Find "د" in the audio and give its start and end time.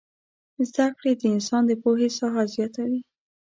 1.19-1.23, 1.67-1.71